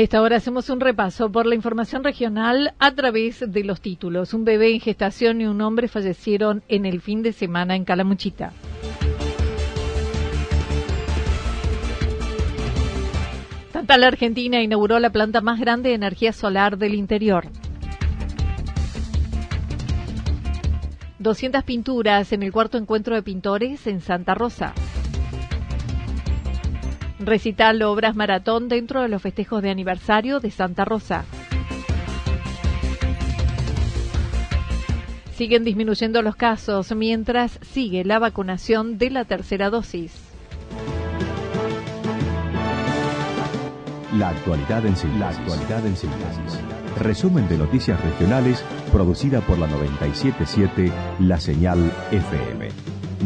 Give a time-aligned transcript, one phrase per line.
[0.00, 4.32] A esta hora hacemos un repaso por la información regional a través de los títulos.
[4.32, 8.54] Un bebé en gestación y un hombre fallecieron en el fin de semana en Calamuchita.
[13.72, 17.44] Tantal Argentina inauguró la planta más grande de energía solar del interior.
[21.18, 24.72] 200 pinturas en el cuarto encuentro de pintores en Santa Rosa.
[27.20, 31.24] Recital Obras Maratón dentro de los festejos de aniversario de Santa Rosa.
[35.34, 40.12] Siguen disminuyendo los casos mientras sigue la vacunación de la tercera dosis.
[44.16, 45.20] La actualidad en síntesis.
[45.20, 46.60] La actualidad en síntesis.
[46.98, 51.78] Resumen de noticias regionales producida por la 977 La Señal
[52.10, 52.68] FM.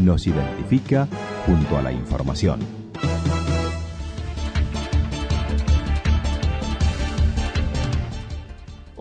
[0.03, 1.09] Nos identifica
[1.47, 2.84] junto a la información.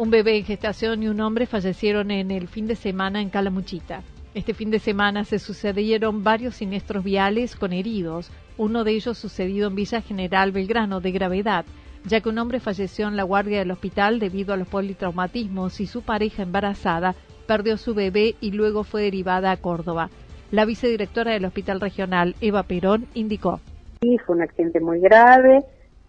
[0.03, 4.01] Un bebé en gestación y un hombre fallecieron en el fin de semana en Calamuchita.
[4.33, 9.69] Este fin de semana se sucedieron varios siniestros viales con heridos, uno de ellos sucedido
[9.69, 11.63] en Villa General Belgrano de gravedad,
[12.03, 15.87] ya que un hombre falleció en la guardia del hospital debido a los politraumatismos y
[15.87, 17.15] su pareja embarazada
[17.47, 20.09] perdió su bebé y luego fue derivada a Córdoba.
[20.51, 23.61] La vicedirectora del Hospital Regional, Eva Perón, indicó.
[24.01, 25.63] Sí, fue un accidente muy grave,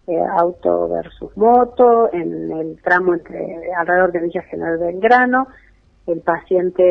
[0.07, 5.47] eh, auto versus moto, en el tramo entre alrededor de Villa General Belgrano.
[6.05, 6.83] El paciente,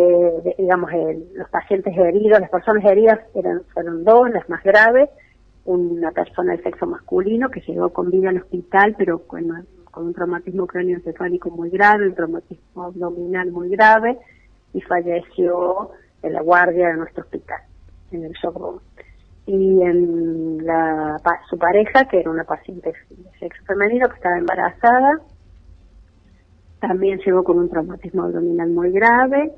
[0.58, 0.90] digamos,
[1.34, 5.08] los pacientes heridos, las personas heridas eran, fueron dos, las más graves.
[5.64, 10.66] Una persona de sexo masculino que llegó con vida al hospital, pero con, un traumatismo
[10.66, 14.18] cráneoencefálico muy grave, un traumatismo abdominal muy grave,
[14.72, 17.60] y falleció en la guardia de nuestro hospital,
[18.10, 18.82] en el shock
[19.46, 25.20] y en la, su pareja, que era una paciente de sexo femenino que estaba embarazada,
[26.80, 29.52] también llegó con un traumatismo abdominal muy grave,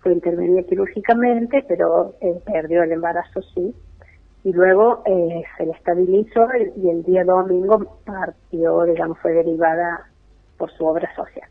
[0.00, 3.74] fue intervenida quirúrgicamente, pero eh, perdió el embarazo, sí,
[4.44, 10.08] y luego eh, se le estabilizó y el día domingo partió, digamos, fue derivada
[10.56, 11.48] por su obra social.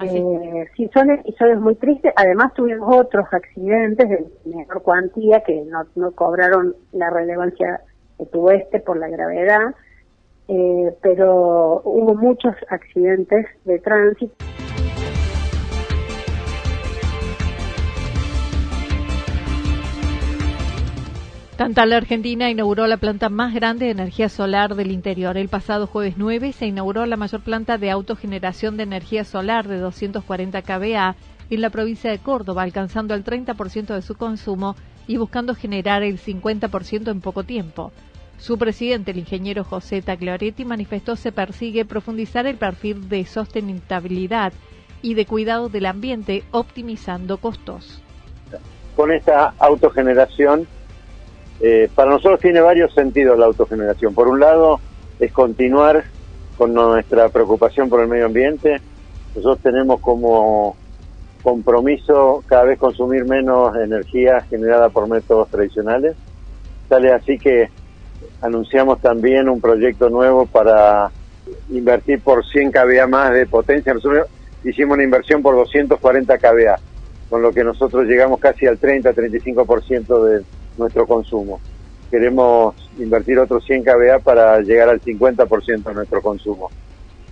[0.00, 2.12] Eh, sí, son episodios muy tristes.
[2.16, 7.80] Además tuvimos otros accidentes de menor cuantía que no, no cobraron la relevancia
[8.16, 9.74] que tuvo este por la gravedad,
[10.48, 14.34] eh, pero hubo muchos accidentes de tránsito.
[21.58, 25.36] Tantal Argentina inauguró la planta más grande de energía solar del interior.
[25.36, 29.78] El pasado jueves 9 se inauguró la mayor planta de autogeneración de energía solar de
[29.78, 31.16] 240 kVA
[31.50, 34.76] en la provincia de Córdoba, alcanzando el 30% de su consumo
[35.08, 37.90] y buscando generar el 50% en poco tiempo.
[38.38, 44.52] Su presidente, el ingeniero José Tagliaretti, manifestó se persigue profundizar el perfil de sostenibilidad
[45.02, 48.00] y de cuidado del ambiente, optimizando costos.
[48.94, 50.68] Con esta autogeneración
[51.60, 54.14] eh, para nosotros tiene varios sentidos la autogeneración.
[54.14, 54.80] Por un lado,
[55.18, 56.04] es continuar
[56.56, 58.80] con nuestra preocupación por el medio ambiente.
[59.34, 60.76] Nosotros tenemos como
[61.42, 66.16] compromiso cada vez consumir menos energía generada por métodos tradicionales.
[66.88, 67.68] Sale así que
[68.40, 71.10] anunciamos también un proyecto nuevo para
[71.70, 73.94] invertir por 100 kVA más de potencia.
[74.64, 76.78] Hicimos una inversión por 240 kVA,
[77.30, 80.42] con lo que nosotros llegamos casi al 30-35% de
[80.78, 81.60] nuestro consumo.
[82.10, 86.70] Queremos invertir otros 100 kVA para llegar al 50% de nuestro consumo.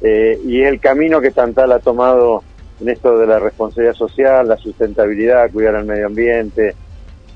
[0.02, 2.42] Eh, y el camino que Tantal ha tomado
[2.80, 6.74] en esto de la responsabilidad social, la sustentabilidad, cuidar el medio ambiente.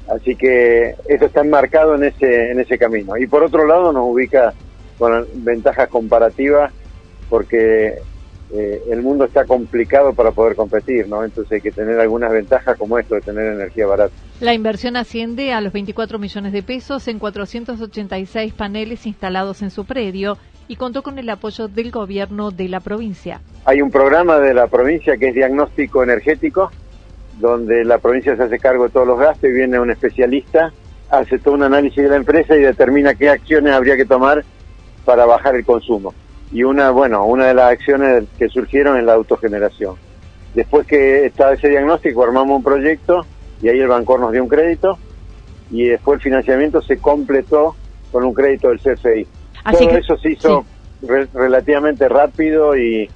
[0.08, 3.16] Así que eso está enmarcado en ese, en ese camino.
[3.16, 4.52] Y por otro lado nos ubica
[4.98, 6.72] con ventajas comparativas
[7.30, 8.00] porque
[8.52, 11.24] eh, el mundo está complicado para poder competir, ¿no?
[11.24, 14.12] Entonces hay que tener algunas ventajas como esto de tener energía barata.
[14.40, 19.84] La inversión asciende a los 24 millones de pesos en 486 paneles instalados en su
[19.84, 20.36] predio
[20.66, 23.40] y contó con el apoyo del gobierno de la provincia.
[23.66, 26.72] Hay un programa de la provincia que es diagnóstico energético,
[27.38, 30.72] donde la provincia se hace cargo de todos los gastos y viene un especialista,
[31.08, 34.44] hace todo un análisis de la empresa y determina qué acciones habría que tomar
[35.04, 36.12] para bajar el consumo
[36.52, 39.96] y una, bueno, una de las acciones que surgieron es la autogeneración.
[40.54, 43.24] Después que estaba ese diagnóstico, armamos un proyecto
[43.62, 44.98] y ahí el Bancor nos dio un crédito
[45.70, 47.76] y después el financiamiento se completó
[48.10, 49.26] con un crédito del CFI.
[49.70, 50.64] Todo eso se hizo
[51.32, 53.08] relativamente rápido y,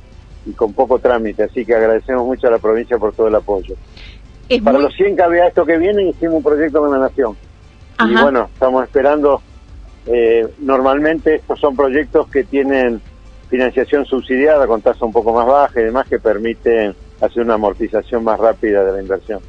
[0.54, 3.74] con poco trámite, así que agradecemos mucho a la provincia por todo el apoyo.
[4.62, 7.36] Para los 100 KBA esto que vienen hicimos un proyecto con la Nación.
[8.06, 9.40] Y bueno, estamos esperando,
[10.06, 13.00] eh, normalmente estos son proyectos que tienen
[13.54, 18.24] financiación subsidiada con tasa un poco más baja y demás que permiten hacer una amortización
[18.24, 19.40] más rápida de la inversión.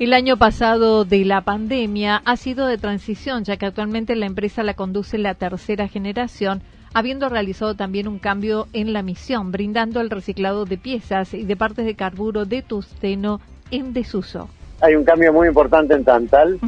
[0.00, 4.64] El año pasado de la pandemia ha sido de transición, ya que actualmente la empresa
[4.64, 6.62] la conduce la tercera generación,
[6.92, 11.54] habiendo realizado también un cambio en la misión, brindando el reciclado de piezas y de
[11.54, 13.40] partes de carburo de tusteno
[13.70, 14.48] en desuso.
[14.80, 16.58] Hay un cambio muy importante en Tantal,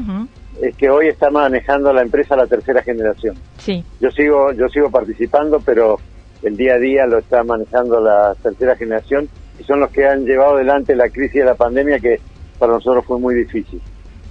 [0.63, 3.35] es que hoy está manejando la empresa la tercera generación.
[3.59, 3.85] Sí.
[4.01, 5.99] Yo sigo, yo sigo participando, pero
[6.43, 9.29] el día a día lo está manejando la tercera generación
[9.59, 12.21] y son los que han llevado adelante la crisis de la pandemia que
[12.59, 13.81] para nosotros fue muy difícil.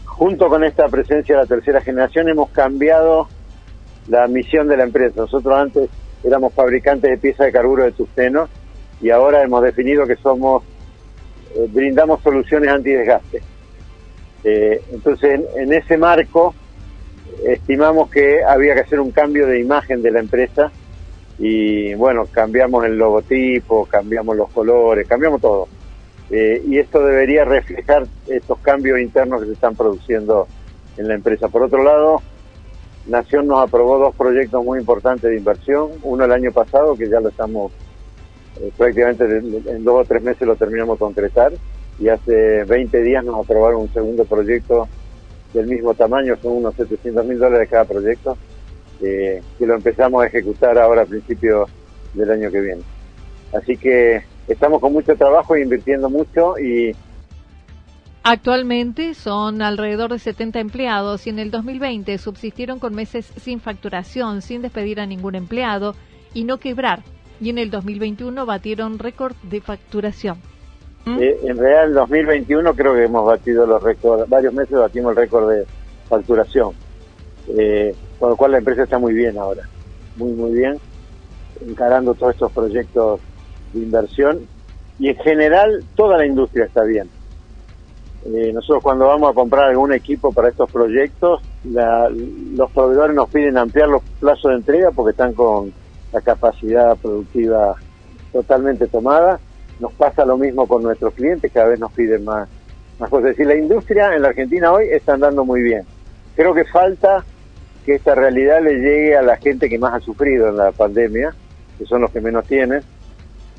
[0.06, 3.28] Junto con esta presencia de la tercera generación hemos cambiado
[4.08, 5.22] la misión de la empresa.
[5.22, 5.90] Nosotros antes
[6.24, 8.48] éramos fabricantes de piezas de carburo de tusteno
[9.02, 10.64] y ahora hemos definido que somos
[11.56, 13.42] eh, brindamos soluciones antidesgaste.
[14.44, 16.54] Eh, entonces, en ese marco,
[17.46, 20.72] estimamos que había que hacer un cambio de imagen de la empresa
[21.38, 25.68] y bueno, cambiamos el logotipo, cambiamos los colores, cambiamos todo.
[26.30, 30.48] Eh, y esto debería reflejar estos cambios internos que se están produciendo
[30.98, 31.50] en la empresa.
[31.50, 32.22] Por otro lado,
[33.08, 37.20] Nación nos aprobó dos proyectos muy importantes de inversión, uno el año pasado, que ya
[37.20, 37.72] lo estamos
[38.60, 41.54] eh, prácticamente en dos o tres meses lo terminamos de concretar,
[42.00, 44.88] y hace 20 días nos aprobaron un segundo proyecto
[45.54, 48.38] del mismo tamaño, son unos 700 mil dólares cada proyecto,
[49.00, 51.70] que lo empezamos a ejecutar ahora a principios
[52.14, 52.82] del año que viene.
[53.54, 56.96] Así que estamos con mucho trabajo e invirtiendo mucho y
[58.28, 64.42] Actualmente son alrededor de 70 empleados y en el 2020 subsistieron con meses sin facturación,
[64.42, 65.94] sin despedir a ningún empleado
[66.34, 67.04] y no quebrar.
[67.40, 70.40] Y en el 2021 batieron récord de facturación.
[71.06, 75.18] Eh, en realidad, en 2021 creo que hemos batido los récords, varios meses batimos el
[75.18, 75.66] récord de
[76.10, 76.72] facturación.
[77.56, 79.64] Eh, con lo cual la empresa está muy bien ahora,
[80.16, 80.80] muy, muy bien,
[81.66, 83.20] encarando todos estos proyectos
[83.74, 84.48] de inversión
[85.00, 87.10] y en general toda la industria está bien.
[88.26, 93.58] Eh, nosotros cuando vamos a comprar algún equipo para estos proyectos, los proveedores nos piden
[93.58, 95.72] ampliar los plazos de entrega porque están con
[96.12, 97.76] la capacidad productiva
[98.32, 99.40] totalmente tomada.
[99.80, 102.50] Nos pasa lo mismo con nuestros clientes, cada vez nos piden más,
[102.98, 103.32] más cosas.
[103.32, 105.84] Es decir, la industria en la Argentina hoy está andando muy bien.
[106.36, 107.24] Creo que falta
[107.86, 111.34] que esta realidad le llegue a la gente que más ha sufrido en la pandemia,
[111.78, 112.82] que son los que menos tienen,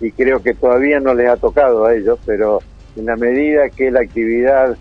[0.01, 2.61] y creo que todavía no les ha tocado a ellos, pero
[2.97, 4.77] en la medida que la actividad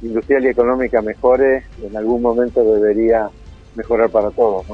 [0.00, 3.28] industrial y económica mejore, en algún momento debería
[3.74, 4.64] mejorar para todos.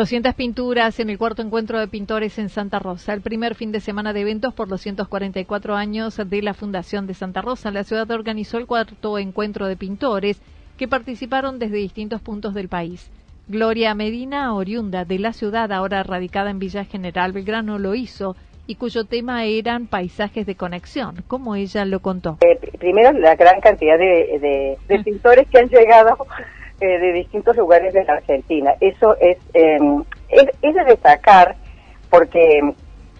[0.00, 3.80] 200 pinturas en el cuarto encuentro de pintores en Santa Rosa, el primer fin de
[3.80, 7.70] semana de eventos por los 144 años de la Fundación de Santa Rosa.
[7.70, 10.40] La ciudad organizó el cuarto encuentro de pintores
[10.78, 13.10] que participaron desde distintos puntos del país.
[13.46, 18.76] Gloria Medina, oriunda de la ciudad, ahora radicada en Villa General Belgrano, lo hizo y
[18.76, 22.38] cuyo tema eran paisajes de conexión, como ella lo contó.
[22.40, 26.16] Eh, primero, la gran cantidad de, de pintores que han llegado
[26.80, 28.74] eh, de distintos lugares de la Argentina.
[28.80, 31.54] Eso es, em, es, de destacar
[32.08, 32.72] porque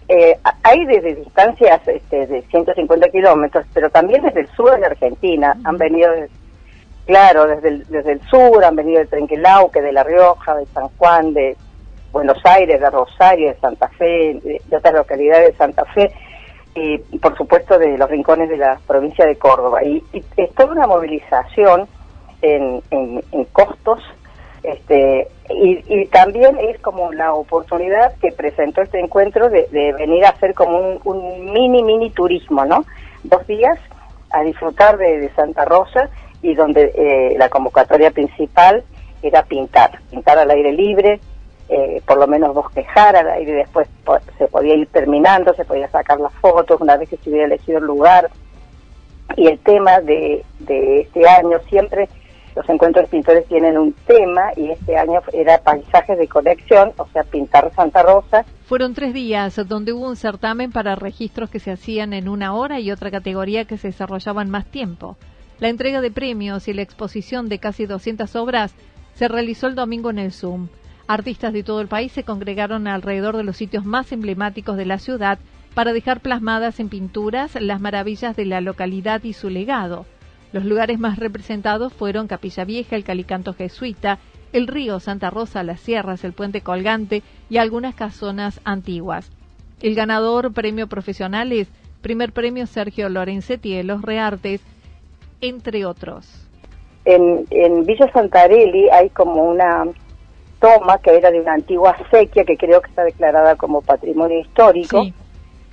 [0.07, 4.87] eh, hay desde distancias este, de 150 kilómetros, pero también desde el sur de la
[4.87, 5.55] Argentina.
[5.63, 6.09] Han venido,
[7.05, 10.87] claro, desde el, desde el sur, han venido de Trenquelauque, de La Rioja, de San
[10.97, 11.55] Juan, de
[12.11, 16.11] Buenos Aires, de Rosario, de Santa Fe, de, otras localidades de Santa Fe
[16.73, 19.83] y, por supuesto de los rincones de la provincia de Córdoba.
[19.83, 21.87] Y, y es toda una movilización
[22.41, 23.99] en, en, costos
[24.63, 29.67] este, y, también es como la oportunidad que presentó este encuentro de,
[29.97, 32.85] venir a hacer como un, mini, mini turismo, ¿no?
[33.23, 33.79] Dos días
[34.29, 36.09] a disfrutar de, Santa Rosa
[36.41, 38.83] y donde eh, la convocatoria principal
[39.23, 41.19] era pintar, pintar al aire libre,
[41.69, 43.87] eh, por lo menos bosquejar al aire, después
[44.37, 47.79] se podía ir terminando, se podía sacar las fotos una vez que se hubiera elegido
[47.79, 48.29] el lugar.
[49.37, 52.09] Y el tema de, de este año siempre
[52.55, 57.07] los encuentros de pintores tienen un tema y este año era paisajes de colección, o
[57.07, 58.45] sea, pintar Santa Rosa.
[58.65, 62.79] Fueron tres días donde hubo un certamen para registros que se hacían en una hora
[62.79, 65.17] y otra categoría que se desarrollaban más tiempo.
[65.59, 68.73] La entrega de premios y la exposición de casi 200 obras
[69.13, 70.69] se realizó el domingo en el Zoom.
[71.07, 74.97] Artistas de todo el país se congregaron alrededor de los sitios más emblemáticos de la
[74.97, 75.39] ciudad
[75.73, 80.05] para dejar plasmadas en pinturas las maravillas de la localidad y su legado.
[80.53, 84.19] Los lugares más representados fueron Capilla Vieja, el Calicanto Jesuita,
[84.51, 89.31] el río Santa Rosa, las sierras, el puente colgante y algunas casonas antiguas.
[89.81, 91.69] El ganador premio profesional es
[92.01, 94.61] primer premio Sergio Lorenzetti Los Reartes,
[95.39, 96.47] entre otros.
[97.05, 99.85] En, en Villa Santarelli hay como una
[100.59, 105.03] toma que era de una antigua sequía que creo que está declarada como patrimonio histórico.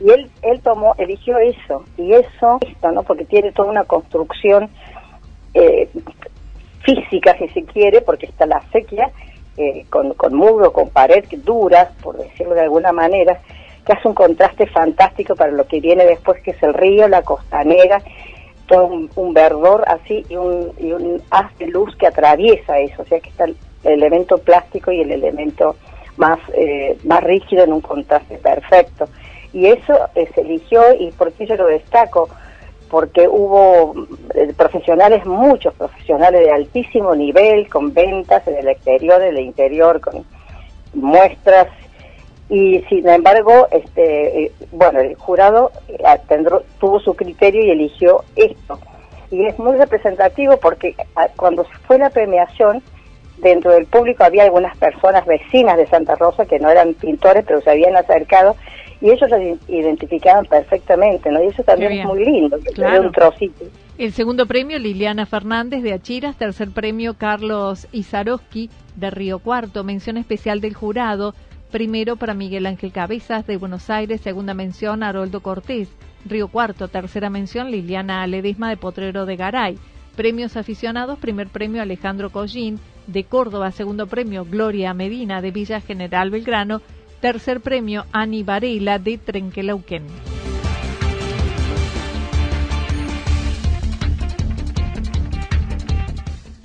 [0.01, 3.03] Y él, él tomó, eligió eso, y eso, esto, ¿no?
[3.03, 4.71] Porque tiene toda una construcción
[5.55, 5.89] eh,
[6.85, 9.11] física, si se quiere, porque está la sequía,
[9.57, 13.41] eh, con, con muro, con pared duras, por decirlo de alguna manera,
[13.85, 17.23] que hace un contraste fantástico para lo que viene después, que es el río, la
[17.23, 18.01] costanera,
[18.69, 23.07] todo un, verdor así y un, y un haz de luz que atraviesa eso, o
[23.07, 25.75] sea que está el elemento plástico y el elemento
[26.19, 29.09] más, eh, más rígido en un contraste perfecto
[29.53, 32.29] y eso eh, se eligió y por qué yo lo destaco
[32.91, 33.95] porque hubo
[34.35, 40.01] eh, profesionales, muchos profesionales de altísimo nivel, con ventas en el exterior, en el interior,
[40.01, 40.25] con
[40.95, 41.69] muestras,
[42.51, 45.71] y sin embargo, este, eh, bueno, el jurado
[46.81, 48.79] tuvo su criterio y eligió esto.
[49.31, 52.83] Y es muy representativo porque ah, cuando fue la premiación,
[53.39, 57.61] dentro del público había algunas personas vecinas de Santa Rosa que no eran pintores, pero
[57.61, 58.57] se habían acercado
[59.01, 59.39] y ellos lo
[59.69, 61.43] identificaban perfectamente, ¿no?
[61.43, 63.65] Y eso también es muy lindo, que un trocito.
[63.97, 70.17] El segundo premio, Liliana Fernández de Achiras, tercer premio, Carlos Izarowski de Río Cuarto, mención
[70.17, 71.35] especial del jurado,
[71.71, 75.89] primero para Miguel Ángel Cabezas de Buenos Aires, segunda mención, Haroldo Cortés,
[76.25, 79.79] Río Cuarto, tercera mención, Liliana Ledesma de Potrero de Garay,
[80.17, 86.31] premios aficionados, primer premio, Alejandro Collín de Córdoba, segundo premio, Gloria Medina de Villa General
[86.31, 86.83] Belgrano,
[87.21, 90.07] Tercer premio, Ani Varela de Trenquelauquén.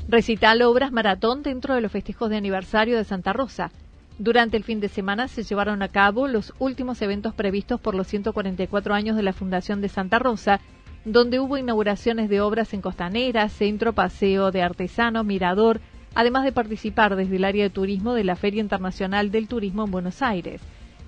[0.08, 3.72] Recital Obras Maratón dentro de los festejos de aniversario de Santa Rosa.
[4.20, 8.06] Durante el fin de semana se llevaron a cabo los últimos eventos previstos por los
[8.06, 10.60] 144 años de la Fundación de Santa Rosa,
[11.04, 15.82] donde hubo inauguraciones de obras en Costanera, Centro Paseo de Artesanos, Mirador,
[16.16, 19.92] además de participar desde el área de turismo de la Feria Internacional del Turismo en
[19.92, 20.62] Buenos Aires.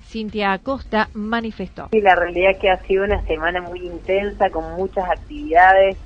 [0.07, 1.89] Cintia Acosta manifestó.
[1.91, 5.97] Sí, la realidad es que ha sido una semana muy intensa, con muchas actividades,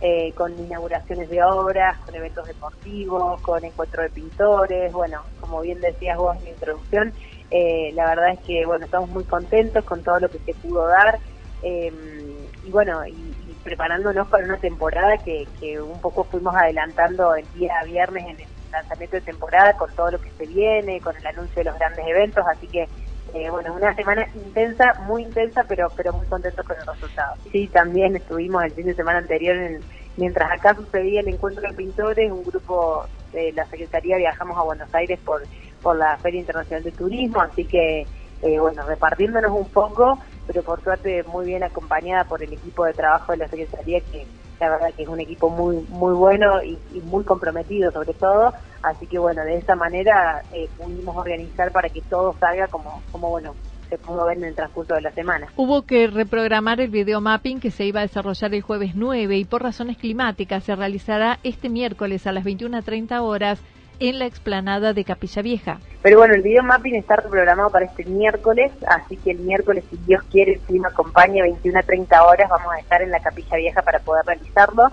[0.00, 4.92] eh, con inauguraciones de obras, con eventos deportivos, con encuentro de pintores.
[4.92, 7.12] Bueno, como bien decías vos en la introducción,
[7.50, 10.86] eh, la verdad es que bueno estamos muy contentos con todo lo que se pudo
[10.86, 11.18] dar.
[11.62, 11.92] Eh,
[12.64, 13.27] y bueno, y,
[13.68, 18.46] preparándonos para una temporada que, que un poco fuimos adelantando el día viernes en el
[18.72, 22.06] lanzamiento de temporada con todo lo que se viene, con el anuncio de los grandes
[22.06, 22.88] eventos, así que
[23.34, 27.34] eh, bueno, una semana intensa, muy intensa, pero pero muy contentos con el resultado.
[27.52, 29.80] Sí, también estuvimos el fin de semana anterior, en,
[30.16, 34.94] mientras acá sucedía el encuentro de pintores, un grupo de la Secretaría viajamos a Buenos
[34.94, 35.42] Aires por,
[35.82, 38.06] por la Feria Internacional de Turismo, así que,
[38.40, 40.18] eh, bueno, repartiéndonos un poco,
[40.48, 44.26] pero por suerte muy bien acompañada por el equipo de trabajo de la Secretaría, que
[44.58, 48.52] la verdad que es un equipo muy muy bueno y, muy comprometido sobre todo,
[48.82, 53.28] así que bueno, de esa manera eh, pudimos organizar para que todo salga como, como
[53.28, 53.54] bueno,
[53.90, 55.48] se pudo ver en el transcurso de la semana.
[55.56, 59.44] Hubo que reprogramar el video mapping que se iba a desarrollar el jueves 9 y
[59.44, 63.60] por razones climáticas se realizará este miércoles a las 21.30 horas
[64.00, 65.78] en la explanada de Capilla Vieja.
[66.02, 69.96] Pero bueno, el video mapping está reprogramado para este miércoles, así que el miércoles, si
[70.06, 73.56] Dios quiere, el clima acompaña 21 a 30 horas, vamos a estar en la Capilla
[73.56, 74.88] Vieja para poder realizarlo.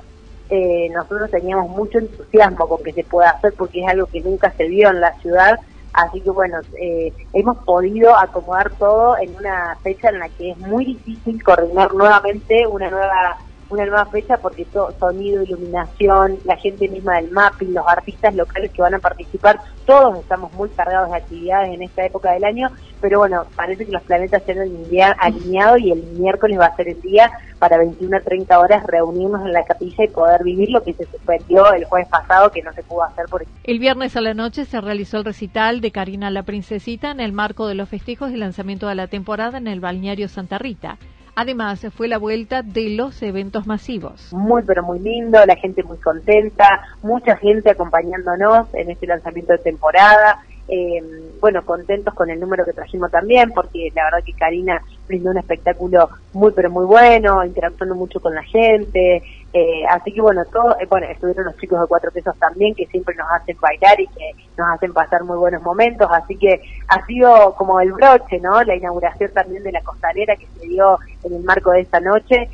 [0.49, 4.51] Eh, nosotros teníamos mucho entusiasmo con que se pueda hacer porque es algo que nunca
[4.51, 5.59] se vio en la ciudad,
[5.93, 10.57] así que bueno, eh, hemos podido acomodar todo en una fecha en la que es
[10.57, 13.37] muy difícil coordinar nuevamente una nueva
[13.69, 18.71] una nueva fecha porque todo sonido, iluminación, la gente misma del mapping, los artistas locales
[18.71, 22.69] que van a participar, todos estamos muy cargados de actividades en esta época del año,
[23.01, 26.89] pero bueno, parece que los planetas se han alineado y el miércoles va a ser
[26.89, 30.83] el día para 21 a 30 horas reunirnos en la capilla y poder vivir lo
[30.83, 34.21] que se suspendió el jueves pasado que no se pudo hacer por El viernes a
[34.21, 37.89] la noche se realizó el recital de Karina la Princesita en el marco de los
[37.89, 40.97] festejos y lanzamiento de la temporada en el balneario Santa Rita.
[41.35, 44.31] Además, fue la vuelta de los eventos masivos.
[44.31, 49.59] Muy, pero muy lindo, la gente muy contenta, mucha gente acompañándonos en este lanzamiento de
[49.59, 50.43] temporada.
[50.67, 51.03] Eh,
[51.39, 55.37] bueno, contentos con el número que trajimos también, porque la verdad que Karina brindó un
[55.37, 59.21] espectáculo muy, pero muy bueno, interactuando mucho con la gente.
[59.57, 62.85] Eh, así que bueno, todo, eh, bueno, estuvieron los chicos de cuatro pesos también, que
[62.87, 66.09] siempre nos hacen bailar y que nos hacen pasar muy buenos momentos.
[66.11, 68.61] Así que ha sido como el broche, ¿no?
[68.63, 72.49] La inauguración también de la costalera que se dio en el marco de esta noche.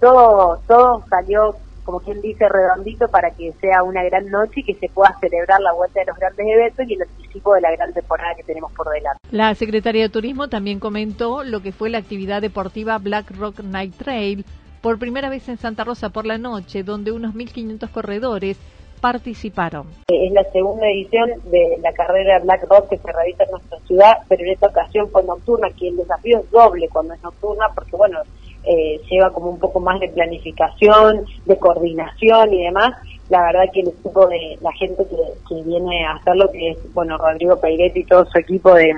[0.00, 4.74] todo, todo salió como quien dice, redondito para que sea una gran noche y que
[4.74, 7.92] se pueda celebrar la vuelta de los grandes eventos y el anticipo de la gran
[7.92, 9.20] temporada que tenemos por delante.
[9.30, 13.96] La Secretaría de Turismo también comentó lo que fue la actividad deportiva Black Rock Night
[13.96, 14.44] Trail
[14.84, 18.58] por primera vez en Santa Rosa por la noche, donde unos 1.500 corredores
[19.00, 19.86] participaron.
[20.08, 24.18] Es la segunda edición de la carrera Black Rock que se realiza en nuestra ciudad,
[24.28, 27.96] pero en esta ocasión fue nocturna, que el desafío es doble cuando es nocturna, porque
[27.96, 28.18] bueno,
[28.64, 32.92] eh, lleva como un poco más de planificación, de coordinación y demás.
[33.30, 35.02] La verdad que el equipo de la gente
[35.48, 38.94] que, viene a hacerlo, que es, bueno, Rodrigo Peiretti y todo su equipo de,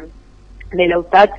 [0.73, 1.31] de la UTAC,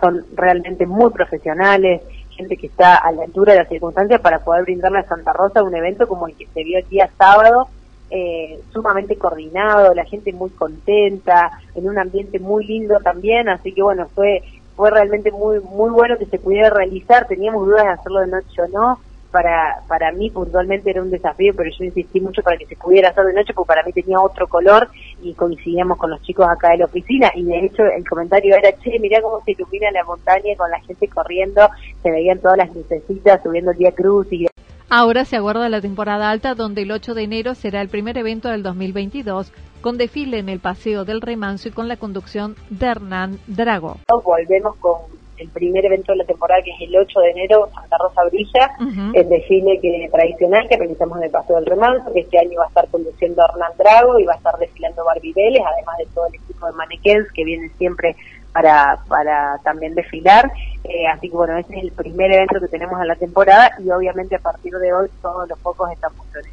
[0.00, 2.02] son realmente muy profesionales,
[2.36, 5.62] gente que está a la altura de las circunstancias para poder brindarle a Santa Rosa
[5.62, 7.68] un evento como el que se vio el día sábado,
[8.10, 13.82] eh, sumamente coordinado, la gente muy contenta, en un ambiente muy lindo también, así que
[13.82, 14.42] bueno, fue
[14.76, 18.62] fue realmente muy muy bueno que se pudiera realizar, teníamos dudas de hacerlo de noche
[18.62, 19.00] o no,
[19.36, 23.10] para, para mí puntualmente era un desafío, pero yo insistí mucho para que se pudiera
[23.10, 24.88] hacer de noche, porque para mí tenía otro color
[25.22, 28.72] y coincidíamos con los chicos acá de la oficina y de hecho el comentario era,
[28.78, 31.68] che, mirá cómo se ilumina la montaña con la gente corriendo,
[32.02, 34.46] se veían todas las lucecitas subiendo el día cruz y...
[34.88, 38.48] Ahora se aguarda la temporada alta donde el 8 de enero será el primer evento
[38.48, 43.38] del 2022 con desfile en el Paseo del Remanso y con la conducción de Hernán
[43.46, 43.98] Drago.
[44.24, 47.96] Volvemos con el primer evento de la temporada que es el 8 de enero, Santa
[47.98, 48.70] Rosa Brilla,
[49.14, 52.64] el desfile que, tradicional que realizamos en el Paseo del Remanso, que este año va
[52.64, 56.26] a estar conduciendo Hernán Drago y va a estar desfilando Barbie Vélez, además de todo
[56.26, 58.16] el equipo de manequens que viene siempre
[58.52, 60.50] para, para también desfilar.
[60.84, 63.90] Eh, así que bueno, este es el primer evento que tenemos en la temporada y
[63.90, 66.44] obviamente a partir de hoy todos los focos están puestos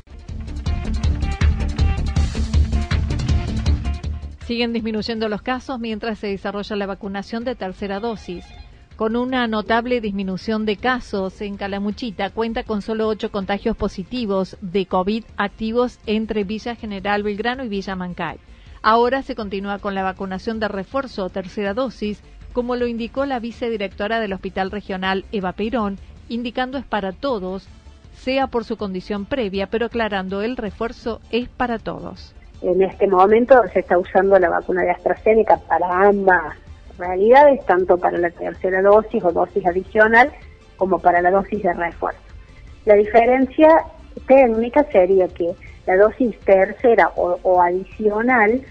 [4.45, 8.45] Siguen disminuyendo los casos mientras se desarrolla la vacunación de tercera dosis.
[8.95, 14.85] Con una notable disminución de casos en Calamuchita, cuenta con solo ocho contagios positivos de
[14.85, 18.37] COVID activos entre Villa General Belgrano y Villa Mancay.
[18.83, 22.21] Ahora se continúa con la vacunación de refuerzo tercera dosis,
[22.53, 25.97] como lo indicó la vicedirectora del Hospital Regional Eva Peirón,
[26.29, 27.67] indicando es para todos,
[28.13, 32.35] sea por su condición previa, pero aclarando el refuerzo es para todos.
[32.61, 36.57] En este momento se está usando la vacuna de AstraZeneca para ambas
[36.97, 40.31] realidades, tanto para la tercera dosis o dosis adicional
[40.77, 42.21] como para la dosis de refuerzo.
[42.85, 43.85] La diferencia
[44.27, 45.53] técnica sería que
[45.85, 48.61] la dosis tercera o, adicional,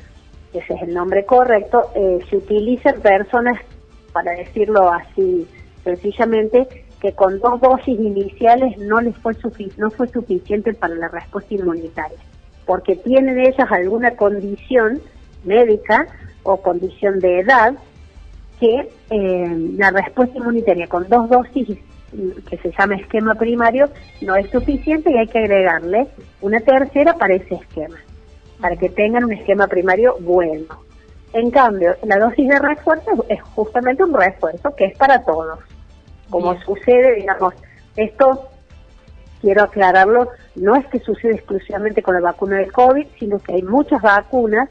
[0.53, 3.59] ese es el nombre correcto, eh, se utiliza en personas,
[4.13, 5.47] para decirlo así
[5.85, 9.35] sencillamente, que con dos dosis iniciales no les fue,
[9.77, 12.19] no fue suficiente para la respuesta inmunitaria
[12.67, 15.01] porque tienen ellas alguna condición
[15.45, 16.07] médica
[16.43, 17.75] o condición de edad
[18.59, 21.79] que eh, la respuesta inmunitaria con dos dosis
[22.49, 23.89] que se llama esquema primario
[24.21, 26.09] no es suficiente y hay que agregarle
[26.41, 27.97] una tercera para ese esquema,
[28.61, 30.67] para que tengan un esquema primario bueno.
[31.33, 35.59] En cambio, la dosis de refuerzo es justamente un refuerzo que es para todos.
[36.29, 37.55] Como sucede, digamos,
[37.97, 38.49] esto
[39.41, 43.63] quiero aclararlo, no es que sucede exclusivamente con la vacuna del COVID, sino que hay
[43.63, 44.69] muchas vacunas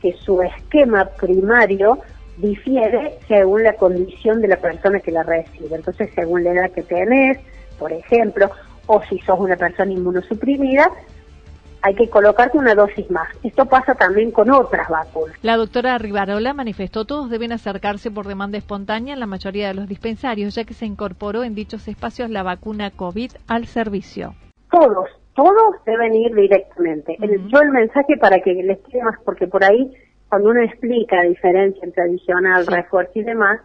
[0.00, 1.98] que su esquema primario
[2.38, 5.76] difiere según la condición de la persona que la recibe.
[5.76, 7.38] Entonces, según la edad que tenés,
[7.78, 8.50] por ejemplo,
[8.86, 10.90] o si sos una persona inmunosuprimida,
[11.82, 13.28] hay que colocarte una dosis más.
[13.42, 15.36] Esto pasa también con otras vacunas.
[15.42, 19.88] La doctora Rivarola manifestó todos deben acercarse por demanda espontánea en la mayoría de los
[19.88, 24.34] dispensarios, ya que se incorporó en dichos espacios la vacuna COVID al servicio.
[24.70, 27.16] Todos, todos deben ir directamente.
[27.20, 29.92] yo el mensaje para que les quede más, porque por ahí
[30.28, 33.60] cuando uno explica la diferencia entre adicional, refuerzo y demás,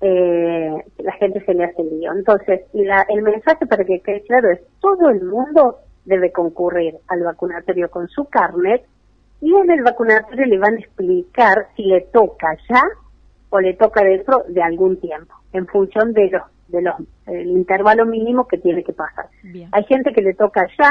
[0.00, 2.12] eh, la gente se le hace lío.
[2.12, 7.88] Entonces, el mensaje para que quede claro es, todo el mundo debe concurrir al vacunatorio
[7.90, 8.84] con su carnet
[9.40, 12.82] y en el vacunatorio le van a explicar si le toca ya
[13.50, 16.94] o le toca dentro de algún tiempo, en función de los de los
[17.26, 19.26] el intervalo mínimo que tiene que pasar.
[19.72, 20.90] Hay gente que le toca ya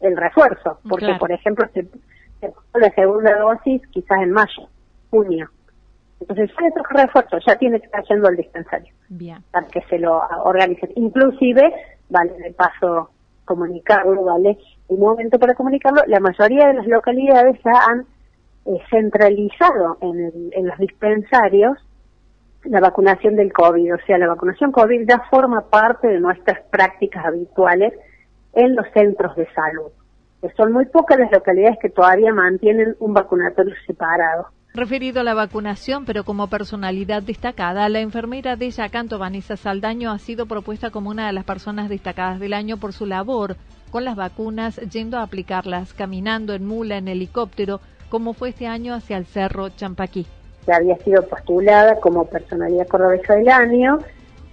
[0.00, 1.86] el refuerzo, porque por ejemplo se,
[2.74, 4.68] la segunda dosis quizás en mayo,
[5.10, 5.48] junio.
[6.20, 8.94] Entonces ya le toca refuerzo, ya tiene que estar yendo al dispensario
[9.50, 10.90] para que se lo organicen.
[10.96, 11.72] Inclusive,
[12.08, 13.10] vale, de paso
[13.44, 14.58] comunicarlo, ¿vale?
[14.88, 18.06] Un momento para comunicarlo, la mayoría de las localidades ya han
[18.66, 21.78] eh, centralizado en, en los dispensarios
[22.64, 27.26] la vacunación del COVID, o sea, la vacunación COVID ya forma parte de nuestras prácticas
[27.26, 27.92] habituales
[28.54, 29.92] en los centros de salud.
[30.56, 34.48] Son muy pocas las localidades que todavía mantienen un vacunatorio separado.
[34.74, 40.18] Referido a la vacunación, pero como personalidad destacada, la enfermera de Yacanto, Vanessa Saldaño, ha
[40.18, 43.56] sido propuesta como una de las personas destacadas del año por su labor
[43.92, 47.78] con las vacunas, yendo a aplicarlas, caminando en mula, en helicóptero,
[48.08, 50.26] como fue este año hacia el Cerro Champaquí.
[50.66, 53.98] Ya había sido postulada como personalidad cordobesa del año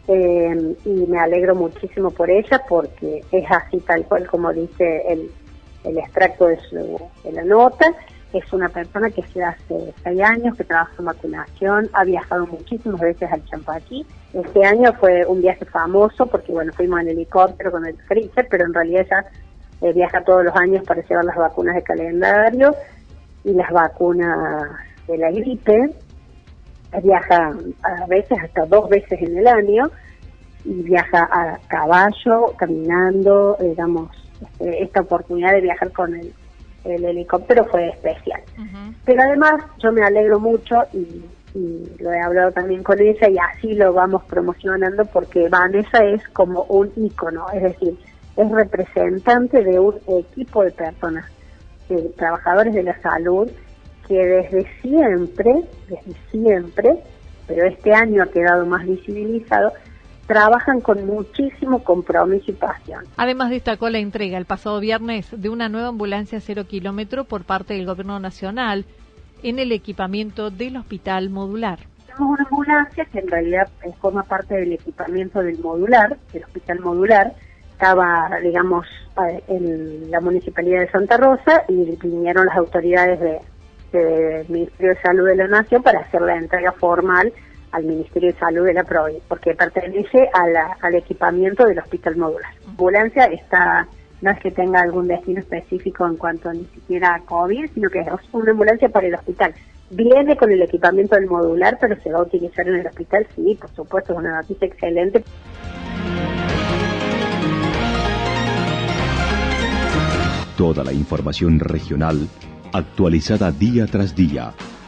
[0.08, 5.32] eh, y me alegro muchísimo por ella porque es así tal cual como dice el,
[5.84, 7.86] el extracto de, su, de la nota
[8.34, 13.02] es una persona que se hace seis años que trabaja en vacunación, ha viajado muchísimas
[13.02, 14.06] veces al Champaquí.
[14.34, 18.66] Este año fue un viaje famoso porque, bueno, fuimos en helicóptero con el freezer, pero
[18.66, 19.26] en realidad ella
[19.82, 22.74] eh, viaja todos los años para llevar las vacunas de calendario
[23.44, 24.70] y las vacunas
[25.08, 25.94] de la gripe.
[27.04, 27.52] Viaja
[27.84, 29.90] a veces hasta dos veces en el año
[30.64, 34.10] y viaja a caballo, caminando, digamos,
[34.42, 36.34] este, esta oportunidad de viajar con el
[36.84, 38.42] el helicóptero fue especial.
[39.06, 41.24] Pero además yo me alegro mucho y,
[42.00, 46.64] lo he hablado también con ella y así lo vamos promocionando porque Vanessa es como
[46.64, 47.98] un ícono, es decir,
[48.38, 51.26] es representante de un equipo de personas,
[51.90, 53.52] de trabajadores de la salud
[54.08, 57.04] que desde siempre, desde siempre,
[57.48, 59.74] pero este año ha quedado más visibilizado,
[60.32, 63.04] trabajan con muchísimo compromiso y pasión.
[63.18, 67.74] Además destacó la entrega el pasado viernes de una nueva ambulancia cero kilómetro por parte
[67.74, 68.86] del Gobierno Nacional
[69.44, 71.80] en el equipamiento del hospital modular.
[72.08, 76.80] Tenemos una ambulancia que en realidad eh, forma parte del equipamiento del modular, del hospital
[76.80, 77.34] modular.
[77.74, 78.88] Estaba, digamos,
[79.28, 83.20] eh, en la municipalidad de Santa Rosa y vinieron las autoridades
[83.92, 87.34] del Ministerio de Salud de la Nación para hacer la entrega formal
[87.72, 92.52] al Ministerio de Salud de la provincia, porque pertenece al equipamiento del hospital modular.
[92.64, 93.88] La ambulancia está,
[94.22, 98.00] no es que tenga algún destino específico en cuanto ni siquiera a COVID, sino que
[98.00, 99.54] es una ambulancia para el hospital.
[99.90, 103.58] Viene con el equipamiento del modular, pero se va a utilizar en el hospital, sí,
[103.60, 105.24] por supuesto, es una noticia excelente.
[110.58, 112.28] Toda la información regional
[112.72, 114.54] actualizada día tras día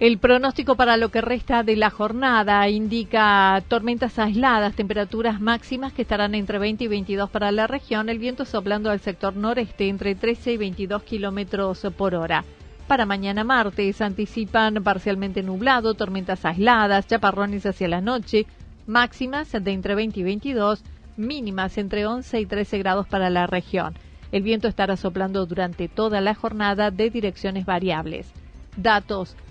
[0.00, 6.00] El pronóstico para lo que resta de la jornada indica tormentas aisladas, temperaturas máximas que
[6.00, 10.14] estarán entre 20 y 22 para la región, el viento soplando al sector noreste entre
[10.14, 12.46] 13 y 22 kilómetros por hora.
[12.86, 18.46] Para mañana martes anticipan parcialmente nublado, tormentas aisladas, chaparrones hacia la noche,
[18.86, 20.82] máximas de entre 20 y 22,
[21.18, 23.92] mínimas entre 11 y 13 grados para la región.
[24.32, 28.32] El viento estará soplando durante toda la jornada de direcciones variables.
[28.78, 29.36] Datos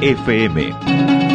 [0.00, 1.27] FM.